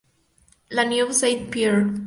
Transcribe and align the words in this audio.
La 0.71 0.83
Neuville-Saint-Pierre 0.83 1.85